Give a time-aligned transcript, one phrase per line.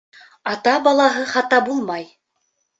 [0.53, 2.11] Ата балаһы хата булмай.